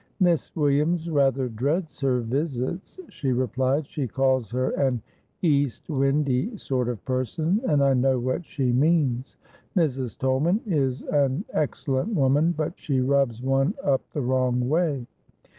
"Miss 0.19 0.55
Williams 0.55 1.11
rather 1.11 1.47
dreads 1.47 1.99
her 1.99 2.21
visits," 2.21 2.99
she 3.09 3.31
replied. 3.33 3.85
"She 3.87 4.07
calls 4.07 4.49
her 4.49 4.71
an 4.71 4.99
east 5.43 5.91
windy 5.91 6.57
sort 6.57 6.89
of 6.89 7.05
person, 7.05 7.61
and 7.67 7.83
I 7.83 7.93
know 7.93 8.17
what 8.17 8.43
she 8.43 8.71
means. 8.71 9.37
Mrs. 9.77 10.17
Tolman 10.17 10.59
is 10.65 11.03
an 11.03 11.45
excellent 11.53 12.15
woman, 12.15 12.51
but 12.51 12.73
she 12.79 12.99
rubs 12.99 13.43
one 13.43 13.75
up 13.83 14.01
the 14.09 14.21
wrong 14.21 14.67
way. 14.67 15.05